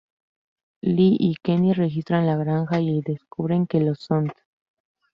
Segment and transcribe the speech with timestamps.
[0.81, 4.33] Lee y Kenny registran la granja y descubren que los St.